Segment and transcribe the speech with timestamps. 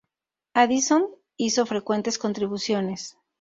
[0.55, 1.05] Addison
[1.37, 3.19] hizo frecuentes contribuciones.